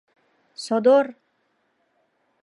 —Содор! 0.63 1.05